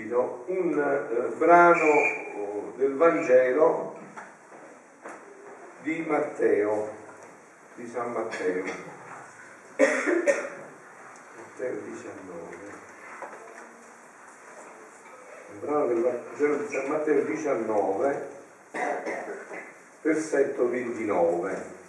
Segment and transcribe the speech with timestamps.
[0.00, 1.92] subito un eh, brano
[2.36, 3.98] oh, del Vangelo
[5.82, 6.90] di Matteo,
[7.74, 8.64] di San Matteo.
[11.36, 12.56] Matteo 19.
[15.52, 18.28] Un brano del Vangelo di San Matteo 19,
[20.02, 21.79] versetto 29.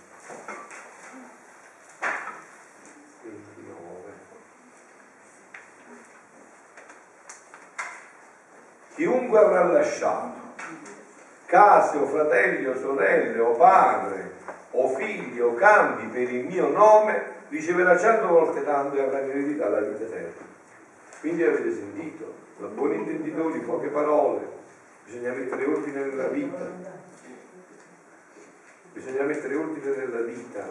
[9.32, 10.40] Chiunque avrà lasciato.
[11.46, 14.32] Case o fratelli o sorelle o padre
[14.72, 19.30] o figli o campi per il mio nome riceverà cento volte tanto e avrà in
[19.30, 20.50] eredità la vita eterna.
[21.20, 24.48] Quindi avete sentito, da buoni intenditori, poche parole,
[25.06, 26.70] bisogna mettere ordine nella vita,
[28.94, 30.70] bisogna mettere ordine nella vita.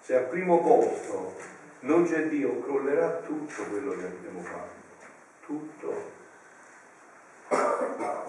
[0.00, 1.34] Se al primo posto
[1.80, 4.74] non c'è Dio, crollerà tutto quello che abbiamo fatto,
[5.44, 6.24] tutto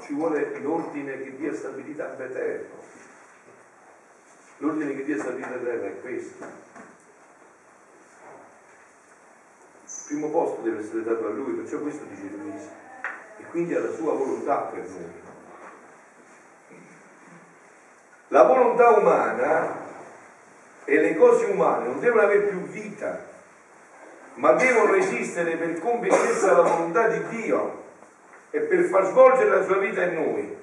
[0.08, 2.76] ci vuole l'ordine che dia stabilità all'Eterno.
[4.60, 6.46] L'ordine che dia stabilità all'Eterno è questo.
[9.84, 12.70] Il primo posto deve essere dato a Lui, perciò questo dice Luisa.
[13.38, 15.26] E quindi alla sua volontà per noi.
[18.30, 19.86] La volontà umana
[20.86, 23.26] e le cose umane non devono avere più vita,
[24.36, 27.87] ma devono esistere per completezza la volontà di Dio
[28.52, 30.58] e per far svolgere la sua vita in noi.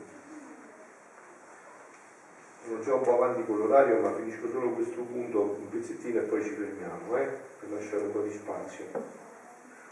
[2.66, 6.22] Sono già un po' avanti con l'orario, ma finisco solo questo punto, un pezzettino e
[6.22, 7.28] poi ci fermiamo, eh?
[7.60, 8.84] per lasciare un po' di spazio.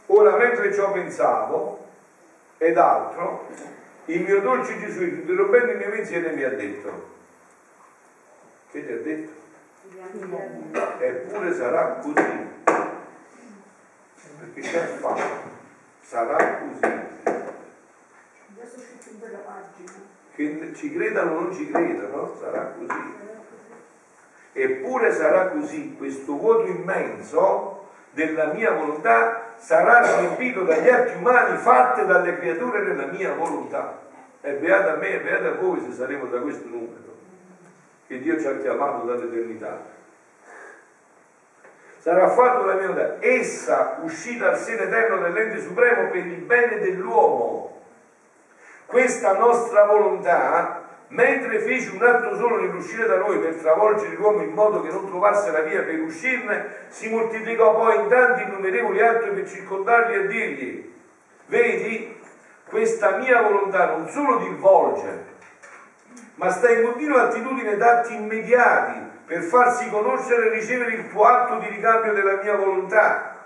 [0.06, 1.86] Ora, mentre ciò pensavo,
[2.56, 3.48] ed altro,
[4.06, 7.10] il mio dolce Gesù, interrompendo il mio pensiero, mi ha detto,
[8.70, 9.40] che ti ha detto?
[10.98, 12.50] Eppure sarà così,
[14.38, 15.50] perché c'è fatto,
[16.00, 17.11] sarà così
[20.34, 23.20] che ci credano o non ci credano, sarà così.
[24.54, 32.04] Eppure sarà così, questo vuoto immenso della mia volontà sarà riempito dagli atti umani fatti
[32.04, 34.00] dalle creature nella mia volontà.
[34.40, 37.16] E beata a me e beata a voi se saremo da questo numero,
[38.08, 39.90] che Dio ci ha chiamato dall'eternità.
[41.98, 46.80] Sarà fatto la mia volontà, essa uscita al seno eterno dell'ente supremo per il bene
[46.80, 47.61] dell'uomo
[48.92, 54.52] questa nostra volontà, mentre fece un atto solo nell'uscire da noi per travolgere l'uomo in
[54.52, 59.30] modo che non trovasse la via per uscirne, si moltiplicò poi in tanti innumerevoli atti
[59.30, 60.92] per circondarli e dirgli,
[61.46, 62.20] vedi,
[62.68, 65.24] questa mia volontà non solo ti volge,
[66.34, 71.56] ma sta in continua attitudine d'atti immediati per farsi conoscere e ricevere il tuo atto
[71.56, 73.36] di ricambio della mia volontà.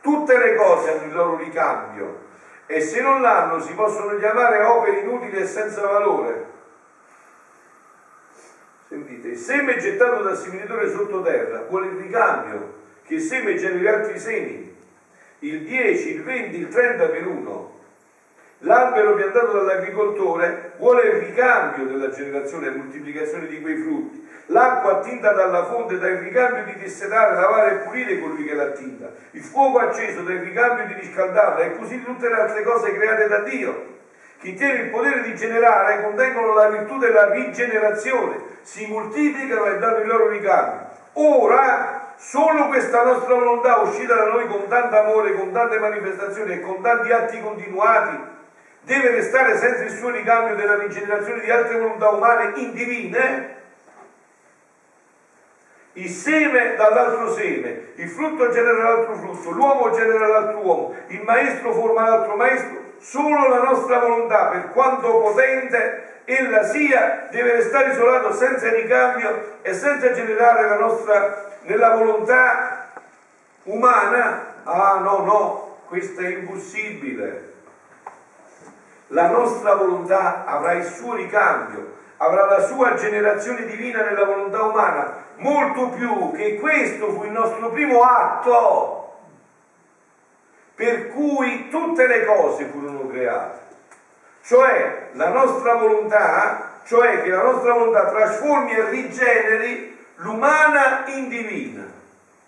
[0.00, 2.22] Tutte le cose hanno il loro ricambio,
[2.66, 6.52] e se non l'hanno si possono chiamare opere inutili e senza valore.
[8.88, 14.18] Sentite, il seme gettato dal seminatore sottoterra vuole il ricambio, che il seme generi altri
[14.18, 14.76] semi,
[15.40, 17.73] il 10, il 20, il 30 per uno.
[18.64, 25.32] L'albero piantato dall'agricoltore vuole il ricambio della generazione e moltiplicazione di quei frutti L'acqua attinta
[25.32, 29.10] dalla fonte dà il ricambio di dissetare, lavare e pulire colui che l'attinta.
[29.30, 33.26] Il fuoco acceso dà il ricambio di riscaldarla e così tutte le altre cose create
[33.26, 33.92] da Dio.
[34.40, 39.98] Chi tiene il potere di generare contengono la virtù della rigenerazione, si moltiplicano e danno
[40.00, 40.88] il loro ricambio.
[41.14, 46.60] Ora, solo questa nostra volontà uscita da noi con tanto amore, con tante manifestazioni e
[46.60, 48.33] con tanti atti continuati,
[48.84, 53.54] deve restare senza il suo ricambio della rigenerazione di altre volontà umane indivine
[55.94, 61.72] il seme dall'altro seme, il frutto genera l'altro frutto, l'uomo genera l'altro uomo, il maestro
[61.72, 68.32] forma l'altro maestro, solo la nostra volontà, per quanto potente ella sia, deve restare isolato
[68.32, 72.88] senza ricambio e senza generare la nostra nella volontà
[73.64, 74.52] umana.
[74.64, 77.52] Ah no, no, questo è impossibile.
[79.08, 85.16] La nostra volontà avrà il suo ricambio, avrà la sua generazione divina nella volontà umana,
[85.36, 89.04] molto più che questo fu il nostro primo atto
[90.74, 93.62] per cui tutte le cose furono create.
[94.42, 101.84] Cioè la nostra volontà, cioè che la nostra volontà trasformi e rigeneri l'umana in divina.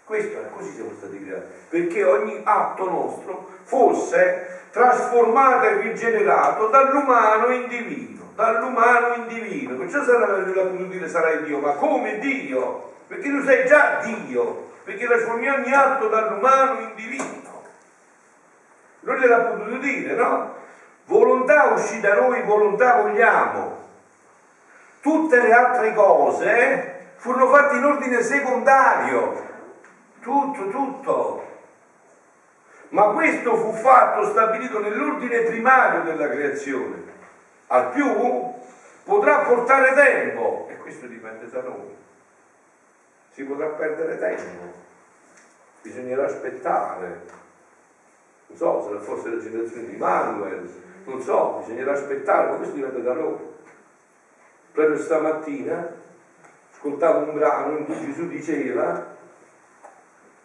[0.06, 7.48] Questo è così siamo stati creati, perché ogni atto nostro fosse trasformato e rigenerato dall'umano
[7.48, 9.76] in divino dall'umano in divino.
[9.76, 12.92] Perciò sarà la potuto dire sarai Dio, ma come Dio?
[13.08, 17.24] Perché tu sei già Dio, perché trasformi ogni atto dall'umano in divino.
[19.00, 20.54] non gliel'ha potuto dire, no?
[21.06, 23.84] Volontà uscì da noi, volontà vogliamo.
[25.00, 29.54] Tutte le altre cose furono fatte in ordine secondario.
[30.26, 31.46] Tutto, tutto.
[32.88, 37.00] Ma questo fu fatto, stabilito nell'ordine primario della creazione.
[37.69, 38.52] Al più
[39.05, 41.94] potrà portare tempo e questo dipende da noi.
[43.34, 44.73] Si potrà perdere tempo,
[45.82, 47.20] bisognerà aspettare.
[48.49, 50.69] Non so, sarà forse la generazione di Manuel,
[51.05, 53.38] non so, bisognerà aspettare, ma questo dipende da noi.
[54.73, 55.88] Proprio stamattina
[56.73, 59.14] ascoltavo un brano in cui Gesù diceva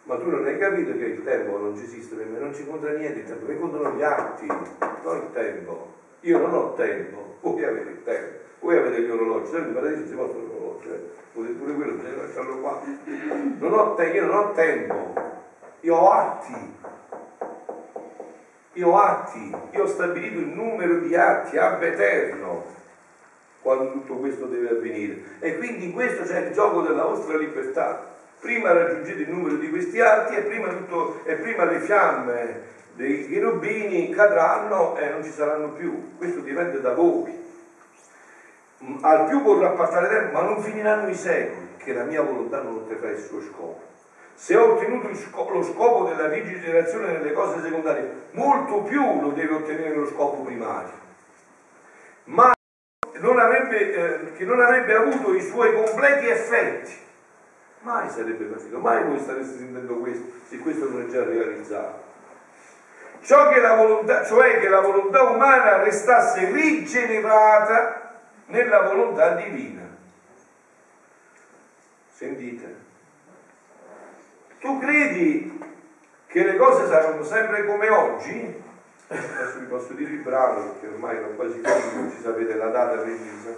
[0.04, 2.66] ma tu non hai capito che il tempo non ci esiste per me, non ci
[2.66, 6.00] conta niente il tempo, mi contano gli atti, non il tempo.
[6.20, 10.06] Io non ho tempo, voi avete il tempo, voi avete gli orologi, se in paradiso
[10.06, 11.10] si possono orologi, eh?
[11.32, 12.80] potete pure quello, bisogna lasciarlo qua.
[13.58, 15.14] Non ho te- io non ho tempo,
[15.80, 16.80] io ho atti.
[18.74, 22.64] Io ho atti, io ho stabilito il numero di atti ab eterno
[23.60, 25.20] quando tutto questo deve avvenire.
[25.38, 28.11] E quindi in questo c'è il gioco della vostra libertà.
[28.42, 32.62] Prima raggiungete il numero di questi atti e prima, tutto, e prima le fiamme
[32.94, 36.16] dei cherubini cadranno e non ci saranno più.
[36.18, 37.40] Questo dipende da voi.
[39.02, 42.78] Al più vorrà passare tempo, ma non finiranno i secoli, che la mia volontà non
[42.78, 43.80] otterrà il suo scopo.
[44.34, 45.08] Se ho ottenuto
[45.52, 50.98] lo scopo della rigenerazione nelle cose secondarie, molto più lo deve ottenere lo scopo primario.
[52.24, 52.52] Ma
[53.20, 57.10] non avrebbe, eh, che non avrebbe avuto i suoi completi effetti.
[57.82, 62.10] Mai sarebbe partito, mai voi stareste sentendo questo, se questo non è già realizzato.
[63.22, 69.82] Ciò che la volontà, cioè che la volontà umana restasse rigenerata nella volontà divina.
[72.12, 72.76] Sentite?
[74.60, 75.60] Tu credi
[76.28, 78.62] che le cose saranno sempre come oggi?
[79.08, 82.96] Adesso vi posso dire il brano perché ormai non quasi finito, ci sapete la data
[83.00, 83.50] precisa.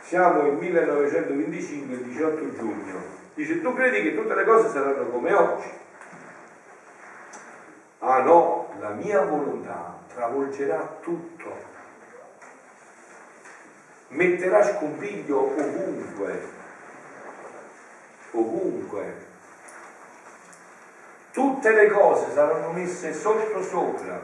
[0.00, 3.17] Siamo il 1925, il 18 giugno.
[3.38, 5.70] Dice, tu credi che tutte le cose saranno come oggi?
[8.00, 11.56] Ah no, la mia volontà travolgerà tutto.
[14.08, 16.48] Metterà scompiglio ovunque.
[18.32, 19.26] Ovunque.
[21.30, 24.20] Tutte le cose saranno messe sotto sopra.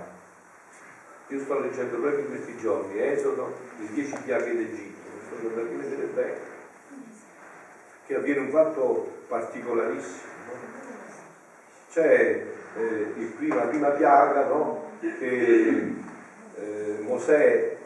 [1.28, 5.82] Io sto leggendo proprio in questi giorni, Esodo, le dieci piaghe d'Egitto, sto andando a
[5.82, 6.53] vedere bene,
[8.06, 10.32] che avviene un fatto particolarissimo.
[11.90, 12.44] C'è
[12.76, 14.90] eh, prima, la prima piaga no?
[15.00, 15.92] che
[16.56, 17.76] eh, Mosè eh,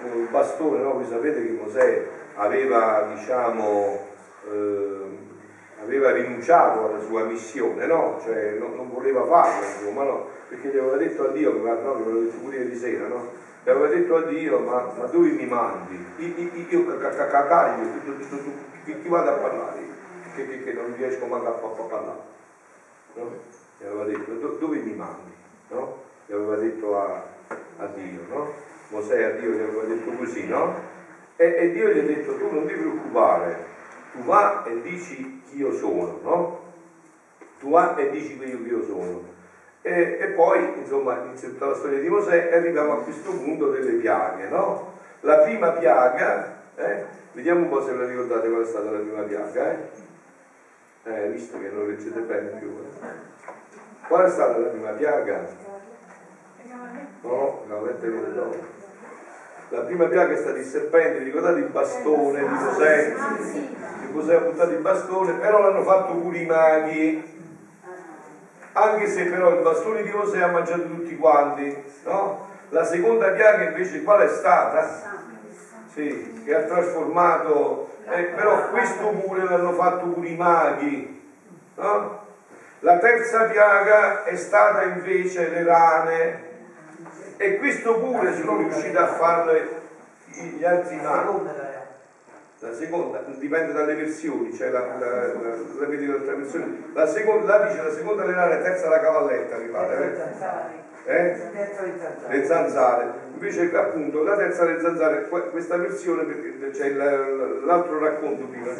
[0.00, 0.94] con il bastone, no?
[0.94, 4.06] voi sapete che Mosè aveva, diciamo,
[4.50, 5.18] eh,
[5.82, 8.20] aveva rinunciato alla sua missione, no?
[8.22, 10.28] Cioè non, voleva farlo, insomma, no?
[10.48, 11.96] Perché gli aveva detto a Dio, no?
[11.96, 13.30] Che detto pure ieri sera, no?
[13.64, 16.04] Gli aveva detto a Dio, ma, ma dove mi mandi?
[16.68, 17.86] Io cacacaglio,
[18.84, 19.80] chi vado a parlare?
[20.34, 22.30] Che, che, che non riesco manco a, parlare.
[23.14, 23.50] No?
[23.78, 25.32] gli aveva detto dove mi mandi?
[25.68, 25.96] No?
[26.26, 27.22] Gli aveva detto a,
[27.76, 28.50] a Dio, no?
[28.88, 30.74] Mosè a Dio gli aveva detto così, no?
[31.36, 33.64] E, e, Dio gli ha detto tu non ti preoccupare,
[34.12, 36.60] tu va e dici chi io sono, no?
[37.58, 39.31] Tu va e dici chi io sono.
[39.82, 43.92] E, e poi, insomma, in tutta la storia di Mosè arriviamo a questo punto delle
[43.94, 44.92] piaghe, no?
[45.20, 47.04] La prima piaga, eh?
[47.32, 49.76] vediamo un po' se la ricordate qual è stata la prima piaga, eh?
[51.04, 52.68] Eh, visto che non leggete bene più.
[52.68, 54.06] Eh?
[54.06, 55.48] Qual è stata la prima piaga?
[57.22, 58.56] No, la lettera dopo.
[59.70, 63.14] La prima piaga è stata il serpente, ricordate il bastone di Mosè?
[63.14, 67.40] Che Mosè ha buttato il bastone, però l'hanno fatto pure i maghi.
[68.74, 72.48] Anche se però il bastone di Mosè ha mangiato tutti quanti, no?
[72.70, 74.88] La seconda piaga invece qual è stata?
[75.92, 81.20] Sì, che ha trasformato, eh, però questo pure l'hanno fatto pure i maghi,
[81.74, 82.20] no?
[82.78, 86.42] La terza piaga è stata invece le rane
[87.36, 89.80] e questo pure sono riusciti a farle
[90.30, 91.71] gli altri mani.
[92.62, 97.82] La seconda, dipende dalle versioni, cioè la, la, la, la, la, la seconda, là dice
[97.82, 100.14] la seconda le rane, terza la cavalletta, mi pare.
[101.04, 101.12] Eh?
[101.12, 101.36] eh?
[102.28, 103.12] le zanzare.
[103.32, 108.70] Invece appunto la terza le zanzare, questa versione, c'è l'altro racconto prima,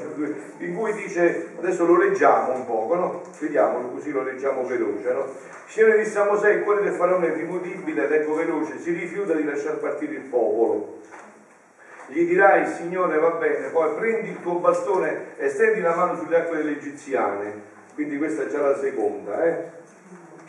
[0.58, 3.22] in cui dice, adesso lo leggiamo un poco, no?
[3.40, 5.26] Vediamolo così lo leggiamo veloce, no?
[5.66, 9.42] Signore disse a Mosè, il cuore del faraone è irrimutibile, leggo veloce, si rifiuta di
[9.42, 11.00] lasciar partire il popolo.
[12.12, 16.40] Gli dirai, Signore, va bene, poi prendi il tuo bastone e stendi la mano sulle
[16.40, 17.70] acque delle egiziane.
[17.94, 19.80] Quindi questa è già la seconda, eh?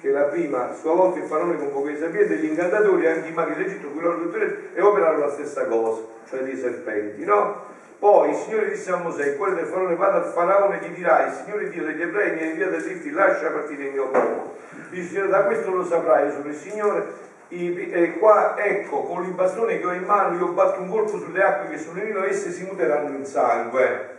[0.02, 3.30] che la prima, a sua volta il faraone convocò i sapienti e gli incantatori, anche
[3.30, 4.30] i maghi d'Egitto, cui loro
[4.74, 7.64] e operarono la stessa cosa, cioè dei serpenti, no?
[7.98, 11.28] Poi il Signore disse a Mosè, quello del faraone, vada al faraone e gli dirai,
[11.28, 14.58] il Signore Dio degli ebrei mi ha inviato a dirti, lascia partire il mio popolo.
[14.90, 17.06] Il Signore, da questo lo saprai, io sono il Signore,
[17.56, 21.44] e qua ecco, con il bastone che ho in mano, io batto un colpo sulle
[21.44, 24.18] acque che sono in Nilo, esse si muteranno in sangue.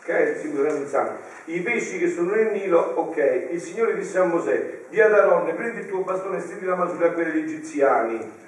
[0.00, 0.36] Ok?
[0.40, 1.16] Si muteranno in sangue.
[1.46, 3.48] I pesci che sono nel Nilo, ok.
[3.50, 6.74] Il Signore disse a Mosè, di ad Aronne, prendi il tuo bastone e stendi la
[6.74, 8.38] mano sulle acque degli egiziani.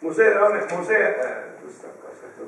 [0.00, 0.38] Mosè,
[0.70, 2.42] Mosè, eh, questa qua, aspetta,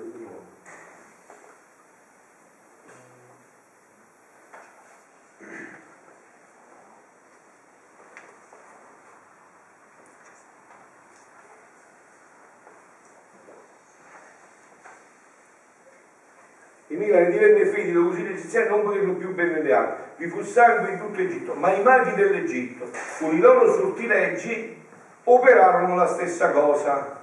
[16.91, 20.04] Il Milan divenne fetido così egiziani non potevano più bere le acque.
[20.16, 24.80] Vi fu sangue in tutto Egitto, ma i maghi dell'Egitto, con i loro sortileggi,
[25.24, 27.20] operarono la stessa cosa.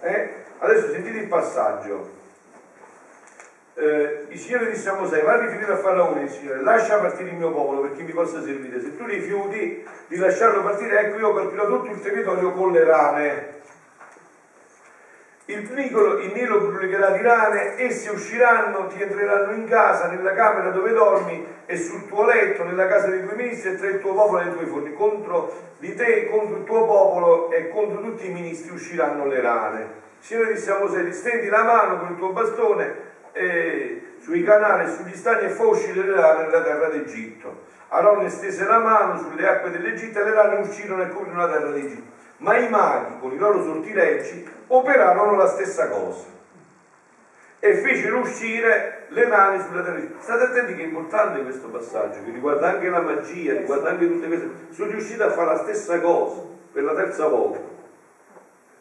[0.00, 0.30] Eh?
[0.58, 2.20] Adesso sentite il passaggio.
[3.74, 7.30] Eh, il Signore disse a Mosè, va a riferire a Faraone, il Signore, lascia partire
[7.30, 8.80] il mio popolo perché mi possa servire.
[8.80, 13.60] Se tu rifiuti di lasciarlo partire, ecco io colpirò tutto il territorio con le rane
[15.54, 20.70] il Nicolo, il Nilo brulicherà di rane, essi usciranno, ti entreranno in casa, nella camera
[20.70, 24.14] dove dormi e sul tuo letto, nella casa dei tuoi ministri e tra il tuo
[24.14, 24.94] popolo e i tuoi forni.
[24.94, 30.00] Contro di te, contro il tuo popolo e contro tutti i ministri usciranno le rane.
[30.18, 32.94] Signore disse a Mosè, stendi la mano con il tuo bastone
[33.32, 37.70] eh, sui canali sugli stagni e fa uscire le rane nella terra d'Egitto.
[37.88, 41.70] Aaron stese la mano sulle acque dell'Egitto e le rane uscirono e coprirono la terra
[41.70, 42.11] d'Egitto
[42.42, 46.26] ma i maghi con i loro sortileggi operarono la stessa cosa
[47.60, 50.00] e fecero uscire le mani sulla terra.
[50.18, 54.26] State attenti che è importante questo passaggio, che riguarda anche la magia, riguarda anche tutte
[54.26, 57.60] queste Sono riusciti a fare la stessa cosa per la terza volta,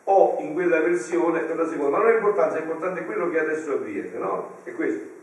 [0.06, 3.40] o in quella versione per la seconda, ma non è importante, è importante quello che
[3.40, 4.56] adesso avviene, no?
[4.64, 5.21] È questo.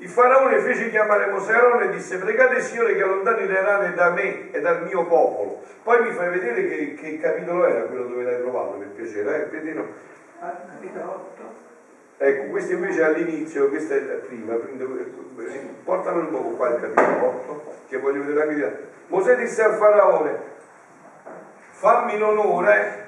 [0.00, 3.94] Il faraone fece chiamare Mosè Aaron e disse pregate il Signore che allontani le rane
[3.94, 5.62] da me e dal mio popolo.
[5.82, 9.46] Poi mi fai vedere che, che capitolo era quello dove l'hai trovato per piacere, eh?
[9.48, 9.84] Pietino?
[10.38, 11.66] Capitolo 8.
[12.18, 14.54] Ecco, questo invece è all'inizio, questa è la prima,
[15.84, 18.70] portamelo un po' qua il capitolo 8, che voglio vedere anche di là.
[19.08, 20.38] Mosè disse al faraone,
[21.70, 23.06] fammi l'onore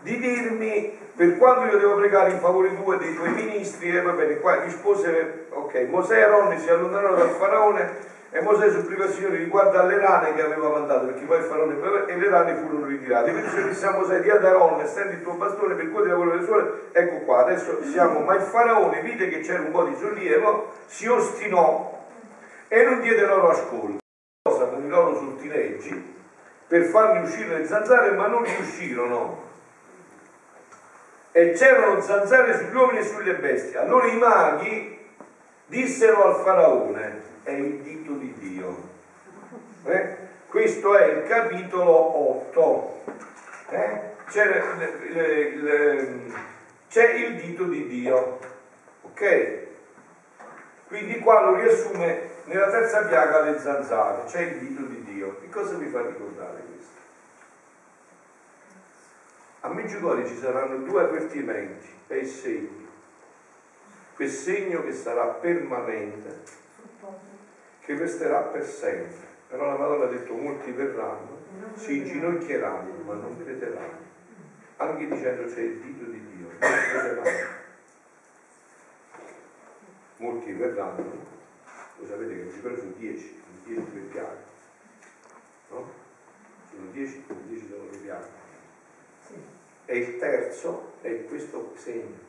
[0.00, 3.96] di dirmi per quanto io devo pregare in favore tuo e dei tuoi ministri, e
[3.96, 8.70] eh, va bene, qua rispose, ok, Mosè e Aaron si allontanarono dal faraone e Mosè
[8.70, 12.28] supplicò il Signore riguardo alle rane che aveva mandato, perché poi il faraone e le
[12.28, 13.30] rane furono ritirate.
[13.30, 16.30] Quindi se disse a Mosè, di ad Aaron, stendi il tuo bastone per di lavoro
[16.32, 19.96] delle suore, ecco qua, adesso siamo, ma il faraone vide che c'era un po' di
[19.96, 21.98] sollievo, si ostinò
[22.68, 23.96] e non diede loro ascolto.
[24.42, 26.14] Cosa con i loro sortileggi
[26.68, 29.45] per farli uscire le zanzare, ma non riuscirono
[31.36, 33.76] e c'erano zanzare sugli uomini e sulle bestie.
[33.76, 34.98] Allora i maghi
[35.66, 38.74] dissero al faraone, è il dito di Dio.
[39.84, 40.16] Eh?
[40.48, 43.02] Questo è il capitolo 8.
[43.68, 44.00] Eh?
[44.30, 44.44] C'è,
[47.16, 48.38] il dito di Dio.
[49.02, 49.58] Ok?
[50.88, 55.38] Quindi qua lo riassume nella terza piaga le zanzare, c'è il dito di Dio.
[55.40, 56.96] Che cosa vi fa ricordare questo?
[59.60, 62.84] A Meggiugori ci saranno due avvertimenti e il segno.
[64.14, 66.42] Quel segno che sarà permanente,
[67.80, 69.34] che resterà per sempre.
[69.48, 71.38] Però la Madonna ha detto molti verranno,
[71.74, 74.04] si inginocchieranno, ma non crederanno.
[74.76, 77.54] Anche dicendo c'è il dito di Dio, non crederanno.
[80.18, 81.12] Molti verranno,
[81.98, 84.44] lo sapete che ci sono dieci, dieci per piaghe.
[85.70, 85.92] No?
[86.70, 88.45] Sono dieci, dieci sono le piaghe
[89.86, 92.24] e il terzo è questo segno.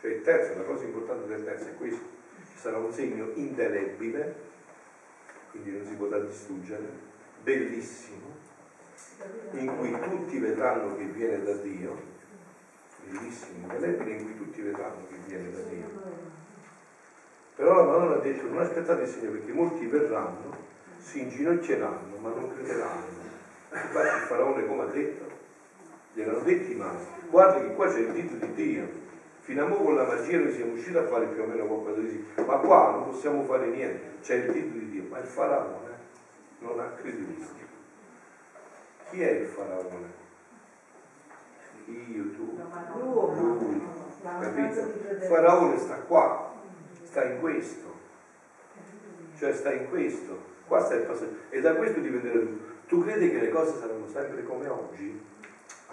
[0.00, 2.04] Cioè il terzo, la cosa importante del terzo è questo.
[2.56, 4.34] Sarà un segno indelebile,
[5.50, 6.86] quindi non si potrà distruggere,
[7.42, 8.34] bellissimo,
[9.52, 12.00] in cui tutti vedranno che viene da Dio,
[13.04, 15.86] bellissimo, indelebile, in cui tutti vedranno che viene da Dio.
[17.54, 20.56] Però la Madonna ha detto non aspettate il segno perché molti verranno,
[20.98, 23.20] si inginocchieranno ma non crederanno.
[23.72, 25.31] Infatti il faraone come ha detto
[26.12, 26.94] gli erano detti ma
[27.30, 29.00] guarda che qua c'è il dito di Dio.
[29.40, 32.00] Fino a mo con la magia noi siamo usciti a fare più o meno qualcosa
[32.00, 34.20] di simile ma qua non possiamo fare niente.
[34.20, 35.04] C'è il dito di Dio.
[35.08, 35.96] Ma il faraone
[36.60, 37.60] non ha creduto.
[39.10, 40.20] Chi è il faraone?
[41.86, 42.58] io, tu,
[42.98, 43.82] lui.
[44.22, 44.80] Capito?
[45.10, 46.52] il faraone sta qua.
[47.02, 48.00] Sta in questo.
[49.36, 50.50] Cioè sta in questo.
[50.66, 51.34] Qua sta il passaggio.
[51.50, 52.70] E da questo dipenderà tutto.
[52.86, 55.20] Tu credi che le cose saranno sempre come oggi?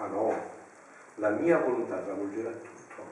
[0.01, 0.34] Ah no,
[1.15, 3.03] la mia volontà travolgerà tutto,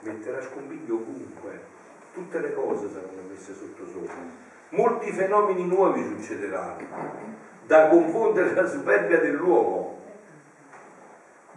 [0.00, 1.60] metterà scompiglio ovunque,
[2.14, 4.16] tutte le cose saranno messe sotto sopra.
[4.70, 6.86] Molti fenomeni nuovi succederanno,
[7.66, 9.98] da confondere la superbia dell'uomo.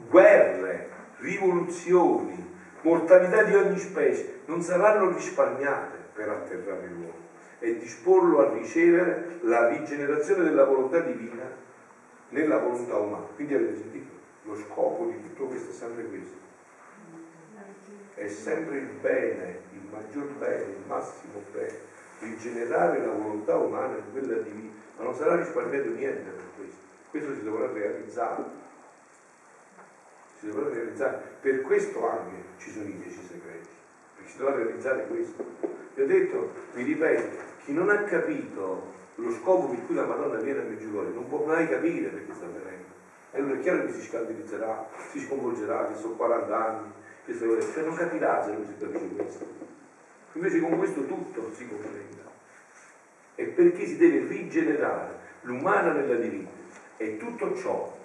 [0.09, 7.21] Guerre, rivoluzioni, mortalità di ogni specie non saranno risparmiate per atterrare l'uomo
[7.59, 11.49] e disporlo a ricevere la rigenerazione della volontà divina
[12.27, 13.27] nella volontà umana.
[13.35, 14.22] Quindi avete sentito?
[14.43, 16.41] Lo scopo di tutto questo è sempre questo.
[18.15, 21.79] È sempre il bene, il maggior bene, il massimo bene,
[22.19, 26.81] rigenerare la volontà umana in quella divina, ma non sarà risparmiato niente per questo.
[27.09, 28.43] Questo si dovrà realizzare.
[30.39, 31.21] Si dovrà realizzare.
[31.41, 33.69] Per questo anche ci sono i dieci segreti,
[34.15, 35.45] perché si dovrà realizzare questo.
[35.95, 40.39] Vi ho detto, vi ripeto, chi non ha capito lo scopo per cui la Madonna
[40.39, 42.82] viene a Meggiugorje non può mai capire perché sta avvenendo.
[43.33, 46.91] E allora è chiaro che si scandalizzerà, si sconvolgerà, che sono 40 anni,
[47.25, 47.59] che sono...
[47.59, 49.45] cioè non capirà se non si capisce questo.
[50.33, 52.21] Invece con questo tutto si comprende.
[53.35, 56.49] E perché si deve rigenerare l'umana nella divina.
[56.97, 57.97] E tutto ciò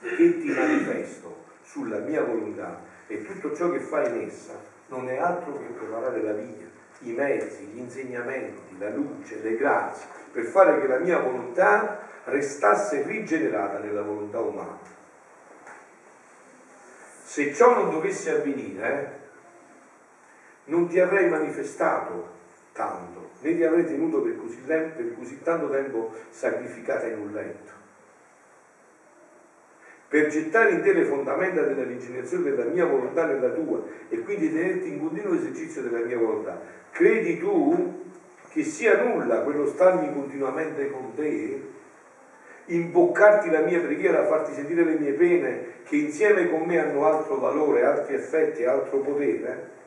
[0.00, 4.52] che ti manifesto sulla mia volontà e tutto ciò che fai in essa
[4.86, 6.68] non è altro che preparare la via
[7.02, 13.02] i mezzi, gli insegnamenti, la luce, le grazie, per fare che la mia volontà restasse
[13.02, 14.78] rigenerata nella volontà umana.
[17.24, 19.18] Se ciò non dovesse avvenire,
[20.64, 22.38] non ti avrei manifestato
[22.72, 27.78] tanto, né ti avrei tenuto per così, per così tanto tempo sacrificata in un letto
[30.10, 34.52] per gettare in te le fondamenta della rigenerazione della mia volontà nella tua e quindi
[34.52, 36.60] tenerti in continuo esercizio della mia volontà.
[36.90, 38.10] Credi tu
[38.50, 41.62] che sia nulla quello starmi continuamente con te,
[42.74, 47.38] imboccarti la mia preghiera, farti sentire le mie pene, che insieme con me hanno altro
[47.38, 49.78] valore, altri effetti, altro potere?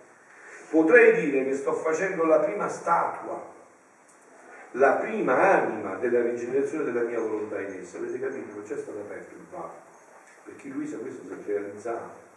[0.69, 3.51] Potrei dire che sto facendo la prima statua,
[4.71, 7.97] la prima anima della rigenerazione della mia volontà in essa.
[7.97, 8.55] Avete capito?
[8.55, 9.83] Perciò è stato aperto il varco
[10.43, 12.31] perché Luisa questo si è realizzato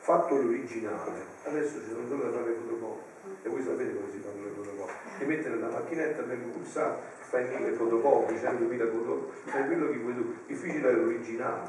[0.00, 1.24] fatto l'originale.
[1.44, 3.08] Adesso ci sono solo da fare le fotocopie
[3.42, 4.70] e voi sapete come si fanno le fotocopie
[5.18, 10.14] ti mette nella macchinetta prendi pulsante fai mille fotocopie 100.000 fotocopie fai quello che vuoi
[10.14, 10.34] tu.
[10.46, 11.68] Difficile è l'originale.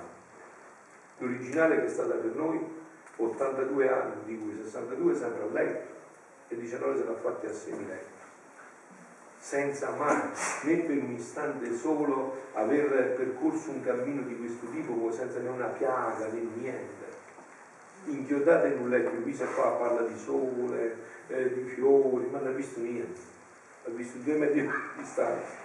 [1.17, 2.59] L'originale che è stata per noi
[3.17, 5.89] 82 anni di cui 62 sempre a letto
[6.47, 8.19] e 19 se l'ha fatti a semiletto
[9.37, 10.29] senza mai
[10.63, 15.65] né per un istante solo aver percorso un cammino di questo tipo senza né una
[15.65, 17.10] piaga né niente
[18.05, 20.95] inchiodata in un letto Luisa qua parla di sole
[21.27, 23.19] eh, di fiori ma non ha visto niente.
[23.85, 25.59] Ha visto due metri di distanza.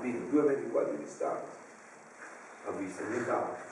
[0.00, 1.60] Vino, due metri quadri di distanza.
[2.66, 3.70] Ha visto nient'altro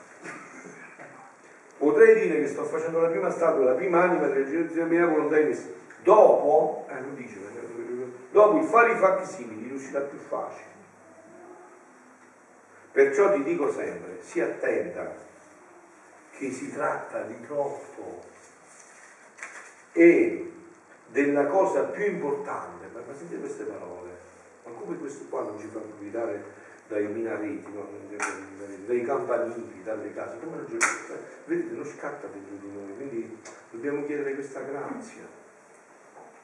[1.77, 5.39] potrei dire che sto facendo la prima statua la prima anima della generazione mia volontà
[5.39, 5.67] in essa
[6.03, 7.39] dopo eh, non dice
[8.31, 10.69] Dopo il fare i fatti simili riuscirà più facile.
[12.93, 15.29] Perciò ti dico sempre, sii attenta
[16.41, 18.23] che si tratta di troppo
[19.91, 20.51] e
[21.09, 24.09] della cosa più importante, ma sentite queste parole,
[24.63, 26.43] ma come questo qua non ci fa gridare
[26.87, 27.87] dai minareti, no?
[28.87, 30.65] dai campanili, dalle case, come non
[31.45, 33.37] vedete non scatta dentro di noi, quindi
[33.69, 35.39] dobbiamo chiedere questa grazia.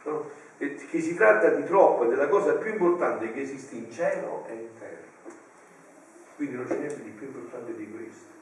[0.04, 0.30] No?
[0.58, 4.54] che si tratta di troppo e della cosa più importante che esiste in cielo e
[4.54, 5.06] in terra.
[6.36, 8.37] Quindi non c'è niente di più importante di questo.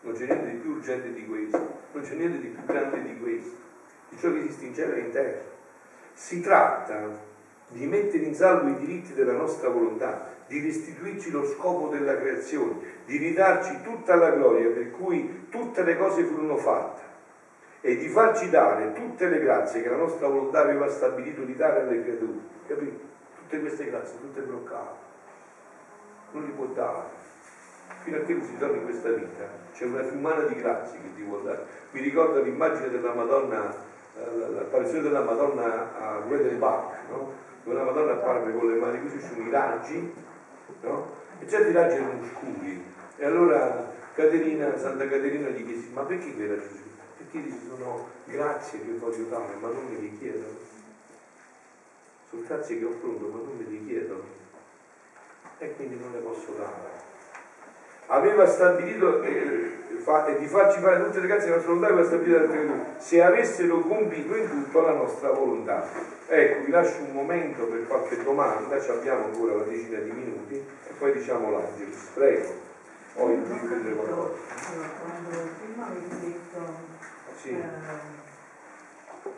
[0.00, 1.80] Non c'è niente di più urgente di questo.
[1.92, 3.56] Non c'è niente di più grande di questo.
[4.08, 5.40] Di ciò che esiste in cielo e in terra.
[6.12, 7.26] Si tratta
[7.70, 12.80] di mettere in salvo i diritti della nostra volontà, di restituirci lo scopo della creazione,
[13.04, 17.02] di ridarci tutta la gloria per cui tutte le cose furono fatte
[17.80, 21.80] e di farci dare tutte le grazie che la nostra volontà aveva stabilito di dare
[21.80, 22.38] alle creature.
[22.66, 23.00] Capito?
[23.40, 25.06] Tutte queste grazie, tutte bloccate.
[26.32, 27.16] Non li può dare.
[28.02, 29.48] Fino a che non si torna in questa vita.
[29.72, 31.66] C'è una fiumana di grazie che ti vuol dare.
[31.90, 33.74] Mi ricordo l'immagine della Madonna,
[34.16, 37.32] eh, l'apparizione della Madonna a Wedenbach, no?
[37.64, 40.14] dove la Madonna apparve con le mani così sui raggi,
[40.82, 41.16] no?
[41.38, 42.84] e certi raggi erano scuri.
[43.16, 46.88] E allora Caterina, Santa Caterina gli chiese, ma perché quei raggi scuri?
[47.30, 50.56] perché sono grazie che voglio dare, ma non me li chiedono.
[52.30, 54.22] Sono grazie che ho pronto, ma non me li chiedono.
[55.58, 57.07] E quindi non le posso dare.
[58.10, 62.22] Aveva stabilito, eh, fa, e di farci fare tutte le cose della nostra volontà la
[62.22, 65.86] creatura, se avessero compito in tutto la nostra volontà.
[66.26, 70.54] Ecco, vi lascio un momento per qualche domanda, ci abbiamo ancora una decina di minuti
[70.54, 72.08] e poi diciamo l'Angelus.
[72.14, 72.66] Prego.
[73.14, 74.34] Poi di prendere qualcosa.
[75.02, 76.60] Quando prima avevi detto
[77.40, 77.50] sì.
[77.50, 78.26] eh,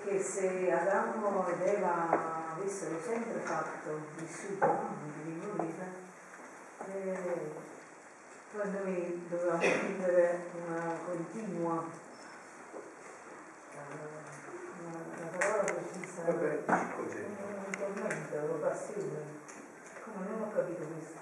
[0.05, 4.67] che se Adamo ed Eva avessero sempre fatto vissuto
[5.25, 5.87] di vita,
[6.87, 7.69] eh,
[8.53, 11.85] poi noi dovevamo vivere una continua,
[14.83, 16.65] una, una parola precisa, un
[17.79, 19.39] tormento, una passione.
[20.03, 21.19] Come non ho capito questo?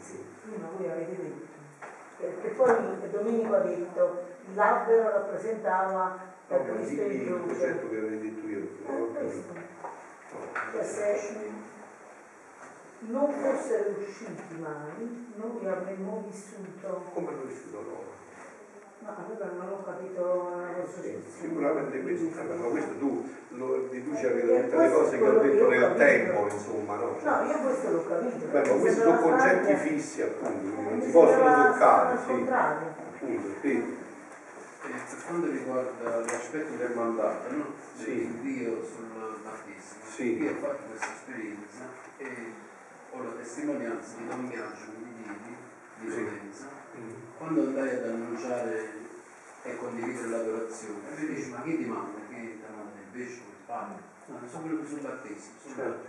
[0.00, 1.50] Sì, prima voi avete detto.
[2.18, 7.58] Perché poi Domenico ha detto l'albero rappresentava la Cristo in luce.
[7.58, 8.68] Certo che avevo detto io.
[8.86, 9.52] Eh, questo.
[10.72, 11.50] Cioè, se,
[13.08, 17.04] non fossero usciti mai, noi avremmo vissuto.
[17.12, 18.20] Come hanno vissuto loro?
[19.00, 24.24] Ma allora non ho capito la vostra sì, Sicuramente questo, ma questo tu lo riduci
[24.26, 27.16] a tutte le cose che ho detto nel tempo, insomma, no?
[27.20, 28.46] No, io questo l'ho capito.
[28.46, 32.46] Beh, ma questi sono concetti fissi, appunto, non si possono toccare, sì.
[32.48, 34.00] Appunto, sì.
[34.82, 37.64] Per quanto riguarda l'aspetto del mandato, no?
[37.96, 38.38] Sì.
[38.40, 40.42] Dio sul battesimo, sì.
[40.42, 41.84] io ho fatto questa esperienza
[42.18, 42.70] e
[43.14, 45.56] ho la testimonianza di Don Biagio di Divi
[45.98, 47.10] di Lorenza mm.
[47.36, 48.88] quando andai ad annunciare
[49.64, 52.18] e condividere l'adorazione mi dice ma chi ti manda?
[52.28, 54.02] chi ti manda il vescovo, il padre?
[54.26, 56.06] no, sono quello sul battesimo sono, certo.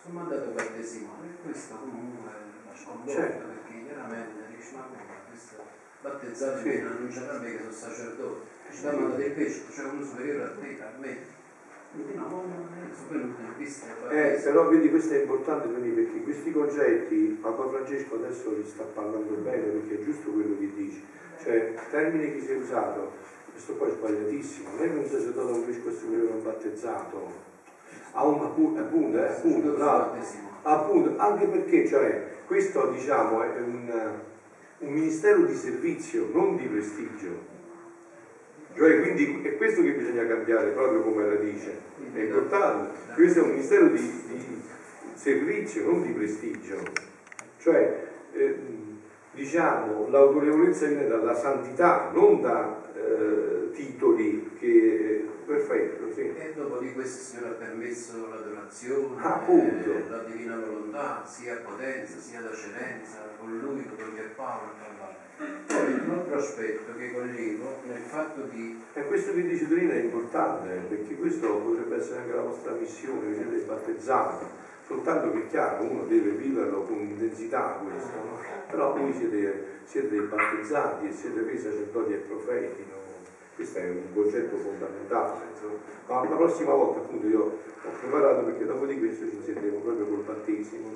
[0.00, 2.30] sono mandato battesimale e questo comunque
[2.64, 3.46] la sconvolta certo.
[3.46, 5.56] perché chiaramente dice ma come questo
[6.00, 6.62] battezzato sì.
[6.64, 10.44] viene annunciato a me che sono sacerdote ci da mandato il vescovo cioè uno superiore
[10.44, 11.36] a te, a me
[14.10, 19.34] eh, però vedi questo è importante perché questi concetti Papa Francesco adesso li sta parlando
[19.42, 21.02] bene perché è giusto quello che dici
[21.42, 23.26] cioè il termine che si è usato
[23.58, 24.68] questo poi è sbagliatissimo.
[24.70, 27.46] Non è che un sacerdote un vescovo superiore un battezzato.
[28.12, 29.82] Ha un appunto, appunto, appunto,
[30.62, 34.12] appunto anche perché cioè questo diciamo è un,
[34.78, 37.56] un ministero di servizio non di prestigio
[38.74, 41.78] cioè, quindi è questo che bisogna cambiare proprio come la dice,
[42.12, 43.12] è importante.
[43.14, 44.62] Questo è un ministero di, di
[45.14, 46.76] servizio, non di prestigio.
[47.58, 48.56] Cioè, eh,
[49.32, 55.26] diciamo, l'autorevolezza viene dalla santità, non da eh, titoli che...
[55.44, 56.20] perfetto, sì.
[56.36, 61.56] E dopo di questo il Signore ha permesso l'adorazione, ah, eh, la divina volontà, sia
[61.64, 65.17] potenza, sia da eccellenza, con Lui, con Pierpaolo, tra l'altro.
[65.38, 68.82] Poi un altro aspetto che coglievo nel fatto di...
[68.92, 73.28] E questo che dice Torino è importante, perché questo potrebbe essere anche la vostra missione,
[73.28, 74.44] vi siete battezzati,
[74.84, 78.38] soltanto che è chiaro, uno deve viverlo con intensità questo, no?
[78.68, 82.96] però voi siete, siete dei battezzati e siete dei sacerdoti e profeti, no?
[83.54, 85.44] questo è un concetto fondamentale.
[85.52, 85.78] Insomma.
[86.06, 90.06] Ma la prossima volta appunto io ho preparato perché dopo di questo ci sentiremo proprio
[90.06, 90.94] col battesimo.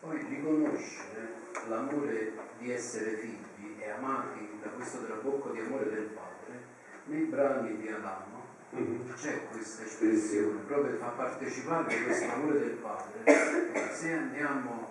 [0.00, 3.53] Poi riconoscere l'amore di essere figli
[3.84, 6.62] e amati da questo trabocco di amore del Padre,
[7.04, 8.42] nei brani di Adamo
[8.74, 9.12] mm-hmm.
[9.14, 13.92] c'è questa espressione, proprio fa partecipare di questo amore del Padre.
[13.92, 14.90] Se andiamo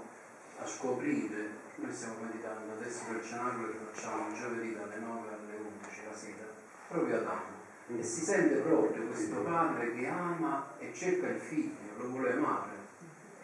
[0.60, 6.02] a scoprire, noi stiamo meditando adesso per cenacolo che facciamo giovedì dalle 9 alle 11
[6.08, 6.46] la sera,
[6.88, 7.62] proprio Adamo.
[7.98, 12.72] E si sente proprio questo padre che ama e cerca il figlio, lo vuole amare.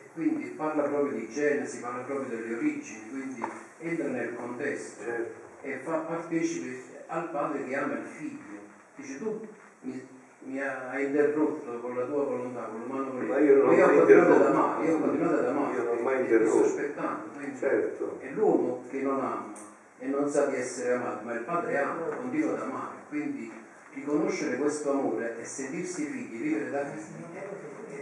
[0.02, 3.44] E quindi parla proprio di Genesi, parla proprio delle origini, quindi
[3.80, 5.39] entra nel contesto certo.
[5.62, 8.60] E fa partecipe al padre che ama il figlio.
[8.96, 9.48] Dice tu
[9.82, 10.08] mi,
[10.44, 13.28] mi hai interrotto con la tua volontà, con l'umano volere.
[13.28, 15.76] Ma io non ho continuato ad amare, io ho continuato ad amare.
[15.76, 16.50] Io non ho mai interrotto.
[16.50, 17.28] Sto aspettando.
[17.58, 18.18] Certo.
[18.20, 19.54] È l'uomo che non ama
[19.98, 22.96] e non sa di essere amato, ma il padre ama, continua ad amare.
[23.10, 23.52] Quindi
[23.94, 27.26] riconoscere questo amore e sentirsi figli, vivere da figli,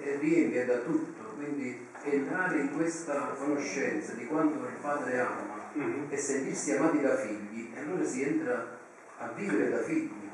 [0.04, 1.24] e riempie da tutto.
[1.36, 5.47] Quindi entrare in questa conoscenza di quanto il padre ama
[5.78, 6.06] mm-hmm.
[6.10, 8.80] e sentirsi amati da figli, e allora si entra
[9.20, 10.30] a vivere da figli,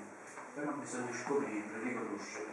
[0.53, 2.51] però bisogna scoprirlo, riconoscerlo.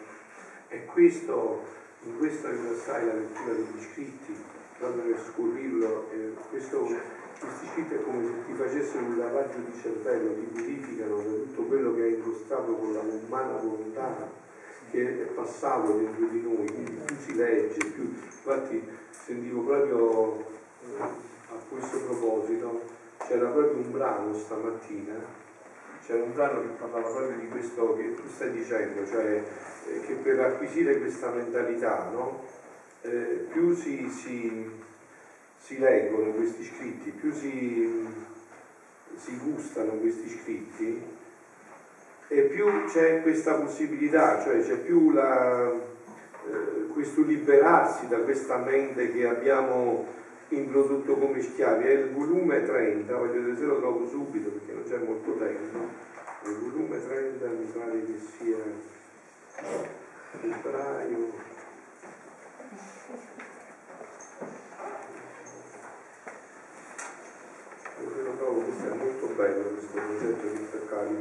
[0.68, 1.64] E questo,
[2.03, 4.37] in questo rilassai la lettura degli scritti,
[4.79, 6.87] proprio per scoprirlo, eh, questo,
[7.38, 11.62] questi scritti è come se ti facessero un lavaggio di cervello, ti purificano da tutto
[11.62, 14.38] quello che hai incostato con la umana volontà
[14.90, 21.59] che è passato dentro di noi, più si legge, più infatti sentivo proprio eh, a
[21.69, 22.83] questo proposito
[23.27, 25.15] c'era proprio un brano stamattina,
[26.07, 29.43] c'era un brano che parlava proprio di questo che tu stai dicendo, cioè
[29.89, 32.45] eh, che per acquisire questa mentalità, no?
[33.03, 34.71] eh, più si, si,
[35.59, 38.07] si, leggono questi scritti, più si,
[39.17, 41.03] si gustano questi scritti
[42.29, 49.13] e più c'è questa possibilità, cioè c'è più la, eh, questo liberarsi da questa mente
[49.13, 50.19] che abbiamo
[50.57, 51.85] introdotto come schiavi.
[51.85, 55.79] È il volume 30, voglio vedere se lo trovo subito perché non c'è molto tempo.
[56.45, 58.57] Il volume 30 mi pare che sia
[60.41, 61.49] febbraio.
[68.01, 71.15] Io lo trovo, questo è molto bello questo progetto di Fercari.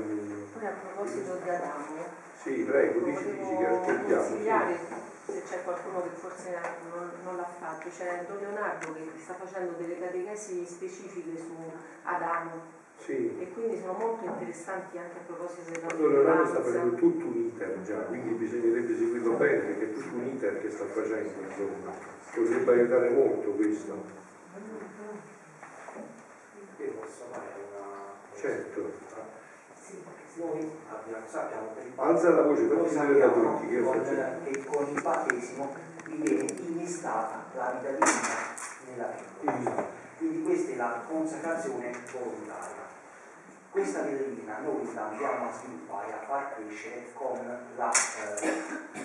[0.53, 4.21] Poi a proposito di Adamo, sì, prego, dici, dici che aspettiamo.
[4.23, 4.77] consigliare
[5.25, 6.57] se c'è qualcuno che forse
[6.91, 11.55] non, non l'ha fatto, c'è Don Leonardo che sta facendo delle catechesi specifiche su
[12.03, 12.77] Adamo.
[12.97, 13.39] Sì.
[13.39, 17.35] E quindi sono molto interessanti anche a proposito della Allora Leonardo sta facendo tutto un
[17.35, 21.91] iter già, quindi bisognerebbe seguirlo bene perché è tutto un iter che sta facendo, insomma.
[22.33, 24.03] Potrebbe aiutare molto questo.
[26.77, 28.13] Io posso fare una...
[28.35, 29.08] Certo.
[30.39, 34.87] Noi abbiamo, sappiamo per il Alza la voce noi sappiamo tutti che con, che con
[34.87, 35.75] il battesimo
[36.05, 38.37] viene innestata la vita divina
[38.87, 39.85] nella vita.
[40.17, 42.87] Quindi questa è la consacrazione volontaria.
[43.69, 47.37] Questa vita divina noi la andiamo a sviluppare, a far crescere con
[47.75, 49.01] la, eh, eh,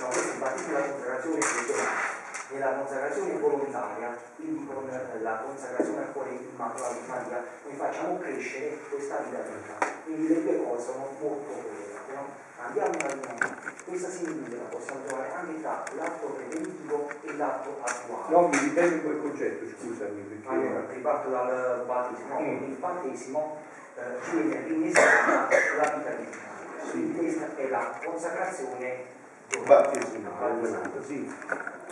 [0.00, 2.21] no, questo è il
[2.52, 4.88] battesimo della consacrazione volontaria, quindi con
[5.22, 9.92] la consacrazione al cuore immacolato di Maria, noi facciamo crescere questa vita divina.
[10.04, 12.12] Quindi le due cose sono molto collegate.
[12.14, 12.40] No?
[12.64, 18.34] Andiamo a dire, questa similitudine la possiamo trovare anche tra l'atto preventivo e l'atto attuale.
[18.34, 20.48] No, mi ripeti quel concetto, scusami, perché...
[20.48, 22.40] Allora, riparto dal battesimo.
[22.40, 22.62] Mm.
[22.62, 23.58] Il battesimo
[23.96, 26.50] eh, viene rinnestata la vita divina.
[26.90, 27.14] Sì.
[27.16, 29.20] Questa è la consacrazione
[29.64, 31.02] Battesimale, volontaria.
[31.02, 31.30] sì.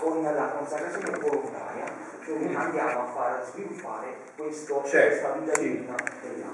[0.00, 1.84] Con la consacrazione volontaria
[2.26, 5.94] noi andiamo a far sviluppare questo, Certo, questa vita divina.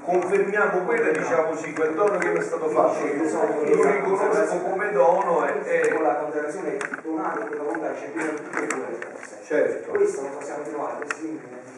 [0.03, 5.53] Confermiamo quello, diciamo sì, quel dono che è stato fatto, lo riconosco come dono e,
[5.91, 9.39] con e- la consacrazione donata e volontaria c'è bisogno di due cose.
[9.45, 9.91] certo.
[9.91, 11.07] Questo lo possiamo trovare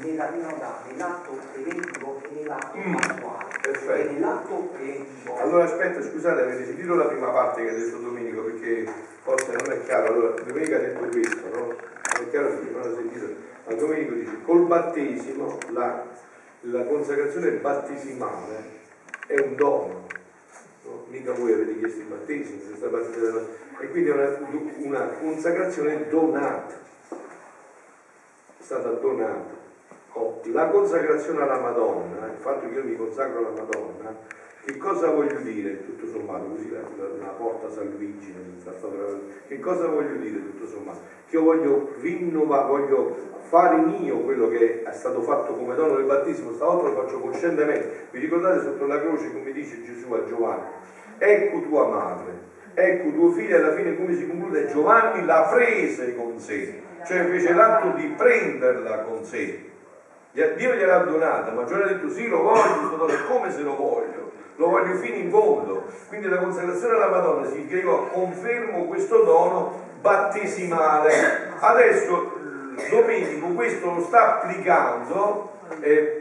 [0.00, 3.44] nella divinità, nell'atto preventivo e nell'atto Mm, attuale.
[3.60, 4.12] perfetto.
[4.12, 9.16] Nell'atto preventivo Allora aspetta, scusate, avete sentito la prima parte che ha detto Domenico perché
[9.28, 10.12] forse non è chiaro.
[10.14, 11.66] Allora, Domenico ha detto questo, no?
[11.66, 13.26] Non è chiaro perché non ha sentito.
[13.66, 16.06] Ma Domenico dice, col battesimo la,
[16.60, 18.76] la consacrazione battesimale
[19.26, 20.06] è un dono.
[20.84, 21.04] no?
[21.08, 24.38] Mica voi avete chiesto il battesimo, della- e quindi è una,
[24.78, 26.74] una consacrazione donata.
[27.10, 29.56] È stata donata.
[30.44, 34.16] La consacrazione alla Madonna, il fatto che io mi consacro alla Madonna,
[34.68, 36.44] che cosa voglio dire tutto sommato?
[36.44, 36.80] Così la,
[37.20, 37.88] la- porta San
[39.46, 40.98] che cosa voglio dire tutto sommato?
[41.26, 43.16] Che io voglio rinnovare, voglio
[43.48, 48.08] fare mio quello che è stato fatto come dono del battesimo, stavolta lo faccio coscientemente.
[48.10, 50.66] Vi ricordate sotto la croce come dice Gesù a Giovanni?
[51.16, 52.34] Ecco tua madre,
[52.74, 54.66] ecco tuo figlio alla fine come si conclude?
[54.66, 59.64] Giovanni la prese con sé, cioè fece l'atto di prenderla con sé.
[60.30, 64.46] Dio gliel'ha donata, ma Giovanni ha detto sì, lo voglio, come se lo voglio?
[64.58, 65.84] Lo voglio fino in fondo.
[66.08, 71.52] Quindi la consacrazione alla Madonna significa che io confermo questo dono battesimale.
[71.58, 72.36] Adesso
[72.90, 76.20] Domenico questo lo sta applicando eh,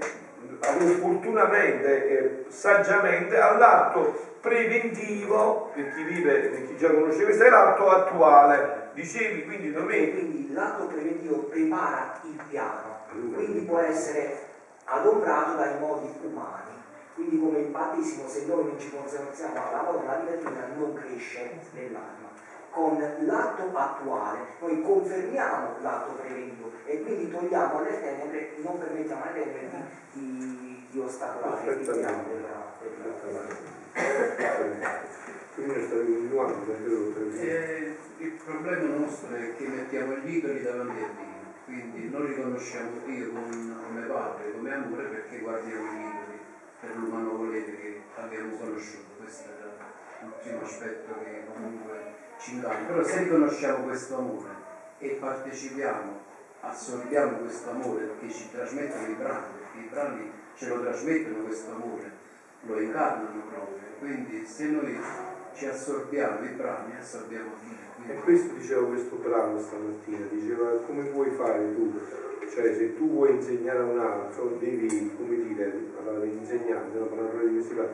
[0.60, 7.90] opportunamente e saggiamente all'atto preventivo, per chi vive, per chi già conosce questo, è l'atto
[7.90, 8.90] attuale.
[8.94, 10.18] Dicevi quindi Domenico.
[10.18, 13.00] quindi l'atto preventivo prepara il piano,
[13.34, 14.46] quindi può essere
[14.86, 16.77] adombrato dai modi umani.
[17.18, 20.94] Quindi come il battesimo, se noi non ci conserviamo alla Madonna, la vita divina non
[20.94, 22.30] cresce nell'anima.
[22.70, 29.34] Con l'atto attuale noi confermiamo l'atto preventivo e quindi togliamo le tenebre, non permettiamo alle
[29.34, 32.76] tenebre di, di, di ostacolare il piano della.
[37.42, 42.92] Eh, il problema nostro è che mettiamo gli idoli davanti a Dio, quindi non riconosciamo
[43.06, 46.07] Dio con- come padre, come amore perché guardiamo gli idoli
[46.80, 49.16] per l'umano volere che abbiamo conosciuto.
[49.20, 52.86] Questo è l'ultimo aspetto che comunque ci incanta.
[52.86, 54.50] Però se riconosciamo questo amore
[55.00, 56.20] e partecipiamo,
[56.62, 61.72] assorbiamo questo amore perché ci trasmettono i brani, perché i brani ce lo trasmettono questo
[61.72, 62.12] amore,
[62.62, 63.78] lo incarnano proprio.
[64.00, 65.00] Quindi se noi
[65.54, 68.14] ci assorbiamo i brani, assorbiamo Dio.
[68.14, 72.00] E questo diceva questo brano stamattina, diceva come puoi fare tu?
[72.50, 77.06] Cioè se tu vuoi insegnare a un altro devi, come dire, parlava dell'insegnante, no?
[77.06, 77.90] parlava di brani,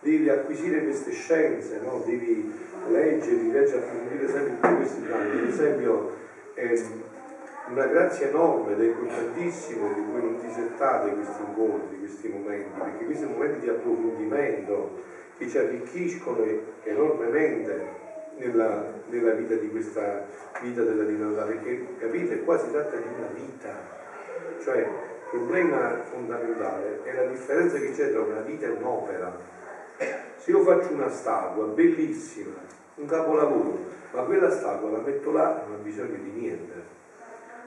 [0.00, 2.02] devi acquisire queste scienze, no?
[2.04, 2.52] devi
[2.88, 5.30] leggere, leggere, approfondire sempre più questi brani.
[5.30, 6.12] Per esempio,
[6.54, 7.02] ehm,
[7.68, 12.78] una grazia enorme ed è importantissimo di cui non ti settate questi incontri, questi momenti,
[12.78, 15.02] perché questi momenti di approfondimento
[15.36, 16.44] che ci arricchiscono
[16.84, 18.04] enormemente
[18.36, 20.24] nella, nella vita di questa
[20.60, 23.74] vita della divinità, perché capite, qua si tratta di una vita,
[24.62, 24.88] cioè il
[25.30, 29.54] problema fondamentale è la differenza che c'è tra una vita e un'opera.
[30.36, 32.54] Se io faccio una statua bellissima,
[32.96, 33.78] un capolavoro,
[34.12, 36.94] ma quella statua la metto là non ha bisogno di niente.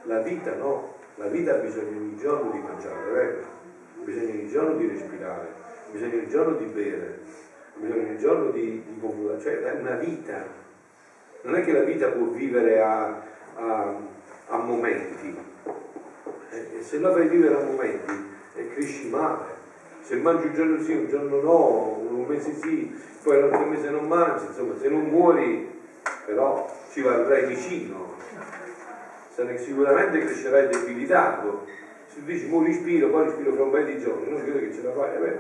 [0.03, 3.39] La vita no, la vita ha bisogno ogni giorno di mangiare, vero?
[3.99, 7.19] Ha bisogno ogni giorno di respirare, ha bisogno ogni giorno di bere,
[7.79, 10.45] ha bisogno ogni giorno di, di confrontare, cioè è una vita.
[11.43, 13.21] Non è che la vita può vivere a,
[13.55, 13.95] a,
[14.47, 15.37] a momenti,
[16.49, 18.11] eh, e se la fai vivere a momenti
[18.55, 19.57] e cresci male.
[20.01, 24.07] Se mangi un giorno sì, un giorno no, un mese sì, poi l'altro mese non
[24.07, 25.81] mangi, insomma, se non muori,
[26.25, 28.17] però ci varrai vicino.
[29.55, 31.65] Sicuramente crescerai debilitato.
[32.07, 34.81] Se dici, mo respiro, poi respiro fra un paio di giorni, non credo che ce
[34.81, 35.37] la fai, eh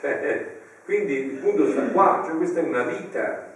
[0.00, 0.59] cioè,
[0.90, 3.46] quindi il punto sta qua, cioè questa è una vita,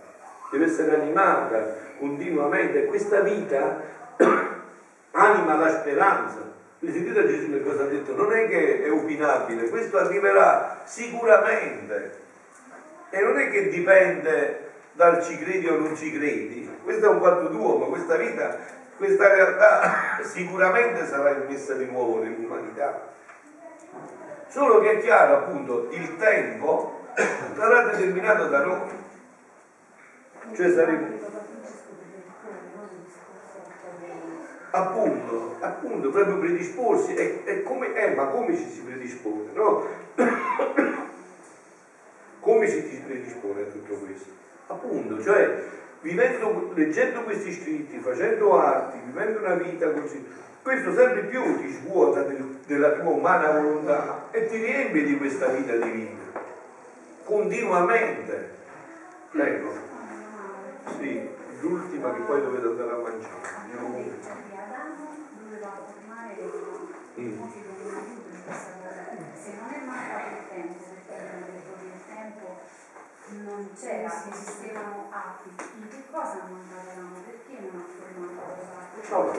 [0.52, 3.80] deve essere animata continuamente, questa vita
[5.10, 6.52] anima la speranza.
[6.78, 8.14] Sentite Gesù che cosa ha detto?
[8.14, 12.22] Non è che è opinabile, questo arriverà sicuramente.
[13.10, 16.70] E non è che dipende dal ci credi o non ci credi.
[16.84, 18.56] Questo è un fatto tuo, ma questa vita,
[18.96, 23.10] questa realtà sicuramente sarà immessa di nuovo nell'umanità.
[24.46, 26.93] Solo che è chiaro appunto il tempo
[27.57, 29.03] sarà determinato da noi.
[30.55, 31.24] Cioè saremo
[34.74, 39.87] appunto, appunto, proprio predisporsi, e, e come, eh, ma come ci si predispone, no?
[42.40, 44.31] come si predispone a tutto questo?
[44.66, 45.62] Appunto, cioè,
[46.00, 50.27] vivendo, leggendo questi scritti, facendo arti, vivendo una vita così,
[50.62, 55.46] questo sempre più ti svuota del, della tua umana volontà e ti riempie di questa
[55.48, 56.23] vita divina,
[57.24, 58.50] continuamente.
[59.30, 59.72] Prego.
[60.98, 61.28] Sì,
[61.60, 63.52] l'ultima che poi dovete andare a mangiare.
[67.16, 67.42] Mm.
[69.34, 72.58] Se non è mancato il tempo, perché il tempo
[73.44, 77.18] non c'era, esistevano atti, in che cosa non avevamo?
[77.24, 78.54] Perché non ha formato
[79.10, 79.32] No,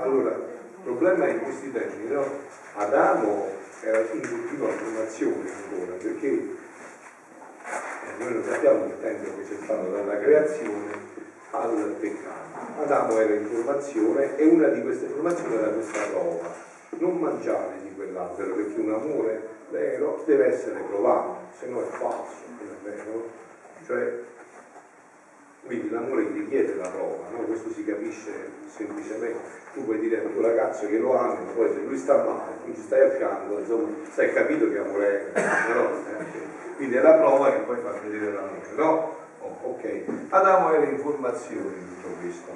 [0.00, 2.24] Allora, il problema è in questi termini, no?
[2.74, 3.48] Adamo
[3.80, 6.48] era in continua formazione ancora, perché eh,
[8.18, 10.92] noi non sappiamo il tempo che c'è stato dalla creazione
[11.50, 12.82] al peccato.
[12.82, 16.48] Adamo era in formazione e una di queste formazioni era questa prova.
[16.98, 22.44] Non mangiare di quell'albero perché un amore vero deve essere provato, se no è falso,
[22.58, 23.28] non è vero?
[23.84, 24.12] Cioè,
[25.66, 27.38] quindi l'amore richiede la prova, no?
[27.44, 28.30] questo si capisce
[28.66, 29.62] semplicemente.
[29.74, 32.52] Tu puoi dire al tuo ragazzo che lo ami, ma poi se lui sta male,
[32.64, 35.40] tu ci stai a fianco, insomma, stai capito che amore è,
[35.74, 35.90] no?
[35.90, 39.16] Eh, quindi è la prova che poi fa vedere l'amore, no?
[39.62, 40.04] ok?
[40.30, 42.50] Adamo era in formazione in tutto questo,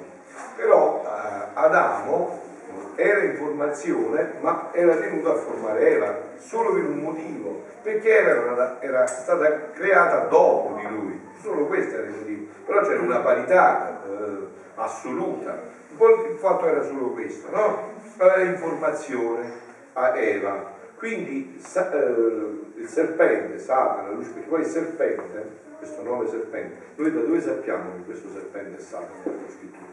[0.55, 2.47] però eh, Adamo
[2.95, 8.77] era in formazione ma era tenuto a formare Eva solo per un motivo, perché Eva
[8.81, 14.01] era stata creata dopo di lui, solo questo era il motivo, però c'era una parità
[14.05, 17.91] eh, assoluta, il fatto era solo questo, no?
[18.17, 19.51] Era in formazione
[19.93, 26.75] a Eva, quindi eh, il serpente, Satana, perché poi il serpente questo nome serpente.
[26.95, 29.87] Noi da dove sappiamo che questo serpente è Satana nella scrittura?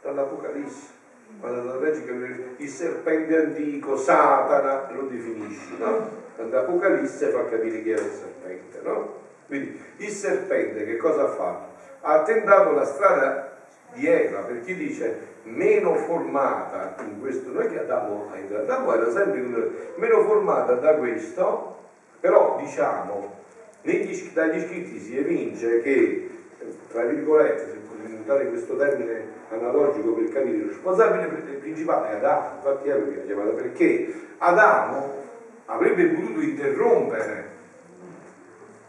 [0.00, 1.00] Dall'Apocalisse.
[1.38, 2.12] Quando leggi che
[2.56, 6.20] il serpente antico, Satana, lo definisce, no?
[6.36, 9.20] L'Apocalisse fa capire chi era il serpente, no?
[9.46, 11.70] Quindi il serpente che cosa ha fatto?
[12.00, 13.56] Ha tentato la strada
[13.92, 19.40] di Eva, perché dice meno formata in questo, noi che Adamo, Adamo era sempre
[19.96, 21.78] meno formata da questo,
[22.20, 23.40] però diciamo
[23.82, 26.30] negli, dagli scritti si evince che,
[26.90, 32.56] tra virgolette, se possiamo usare questo termine analogico per capire, il responsabile principale è Adamo,
[32.56, 35.20] infatti è lui che l'ha chiamato, perché Adamo
[35.66, 37.50] avrebbe potuto interrompere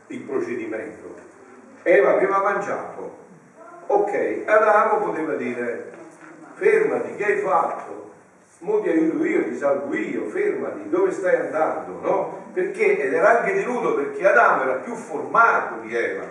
[0.07, 1.21] il procedimento.
[1.81, 3.17] Eva aveva mangiato,
[3.87, 5.91] ok, Adamo poteva dire
[6.63, 8.11] fermati, che hai fatto?
[8.59, 11.99] Mo ti aiuto io, ti salvo io, fermati, dove stai andando?
[11.99, 12.43] No?
[12.53, 16.23] Perché, ed era anche tenuto perché Adamo era più formato di Eva.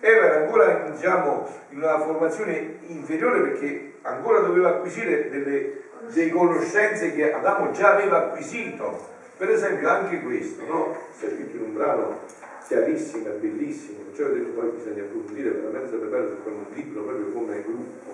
[0.00, 7.14] Eva era ancora diciamo, in una formazione inferiore perché ancora doveva acquisire delle, delle conoscenze
[7.14, 9.08] che Adamo già aveva acquisito.
[9.38, 10.96] Per esempio anche questo, no?
[11.16, 12.18] Sta scritto in un brano
[12.66, 17.26] chiarissimo e bellissimo, perciò ho detto poi bisogna approfondire veramente se fare un libro proprio
[17.32, 18.12] come gruppo.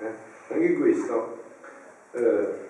[0.00, 0.54] Eh?
[0.54, 1.42] Anche questo
[2.12, 2.68] eh,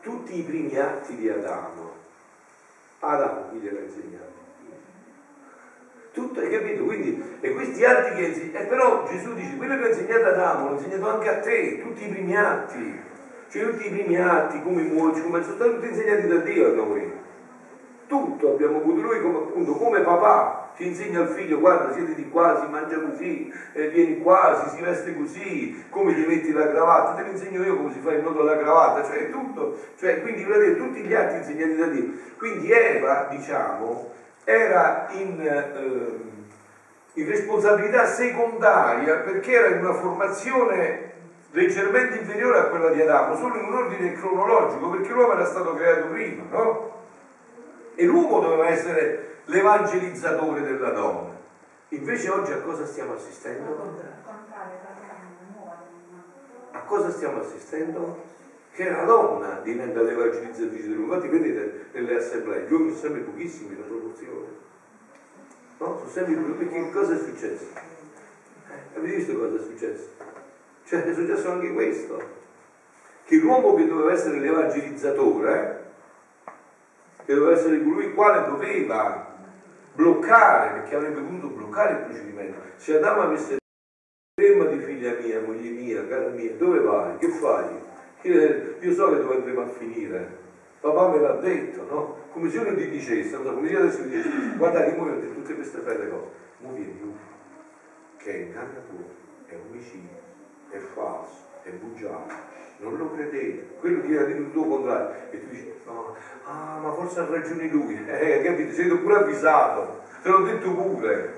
[0.00, 1.92] tutti i primi atti di Adamo,
[3.00, 4.32] Adamo chi gliel'ha insegnato?
[6.12, 6.84] Tutto, hai capito?
[6.84, 10.70] Quindi, e questi atti che insegna, e però Gesù dice, quello che ha insegnato Adamo,
[10.70, 13.00] l'ha insegnato anche a te, tutti i primi atti,
[13.50, 16.74] cioè tutti i primi atti, come muoci, come sono stati tutti insegnati da Dio a
[16.74, 17.12] noi.
[18.14, 22.28] Tutto abbiamo avuto lui come appunto, come papà ci insegna al figlio, guarda, siedi di
[22.28, 26.68] qua, si mangia così, eh, vieni qua, si, si veste così, come ti metti la
[26.68, 30.22] cravatta, te lo insegno io come si fa il nodo alla cravatta, cioè tutto, cioè
[30.22, 32.12] quindi vedete tutti gli atti insegnati da Dio.
[32.38, 34.10] Quindi Eva, diciamo,
[34.44, 41.10] era in, eh, in responsabilità secondaria perché era in una formazione
[41.50, 45.74] leggermente inferiore a quella di Adamo, solo in un ordine cronologico, perché l'uomo era stato
[45.74, 47.02] creato prima, no?
[47.94, 51.32] E l'uomo doveva essere l'evangelizzatore della donna.
[51.88, 53.96] Invece oggi a cosa stiamo assistendo?
[56.72, 58.32] A cosa stiamo assistendo?
[58.72, 61.14] Che la donna diventa l'evangelizzatrice dell'uomo.
[61.14, 64.46] Infatti vedete nelle assemblee, gli uomini sono sempre pochissimi la proporzione.
[65.78, 65.98] No?
[65.98, 67.66] Sono sempre più perché cosa è successo?
[67.74, 70.08] Eh, avete visto cosa è successo?
[70.86, 72.22] Cioè è successo anche questo.
[73.24, 75.73] Che l'uomo che doveva essere l'evangelizzatore,
[77.24, 79.32] che doveva essere colui il quale doveva
[79.94, 82.60] bloccare, perché avrebbe voluto bloccare il procedimento.
[82.76, 83.56] Se Adamo avesse
[84.34, 87.16] fermati figlia mia, moglie mia, cara mia, dove vai?
[87.18, 87.82] Che fai?
[88.22, 90.42] Io, io so che dove andremo a finire.
[90.80, 92.16] Papà me l'ha detto, no?
[92.30, 95.54] Come se uno ti dicesse, non come se adesso ti dicesse, guarda che muoio tutte
[95.54, 96.26] queste belle cose.
[96.58, 97.12] Muovi più,
[98.16, 99.04] che è ingannatura,
[99.46, 100.20] è omicidio,
[100.70, 102.52] è falso, è bugiardo.
[102.78, 106.92] Non lo credete, quello ti era il tuo contrario e tu dici no, ah ma
[106.92, 108.74] forse ha ragione lui, eh, capito?
[108.74, 111.34] Sei pure avvisato, te l'ho detto pure,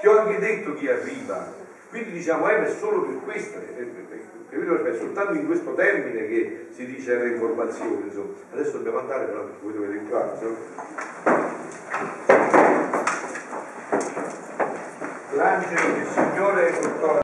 [0.00, 1.52] ti ho anche detto chi arriva,
[1.90, 7.16] quindi diciamo eh, è solo per questo, è soltanto in questo termine che si dice
[7.16, 8.32] reinformazione, insomma.
[8.52, 10.32] adesso dobbiamo andare però perché voi dovete entrare.
[15.34, 17.12] L'angelo del Signore portò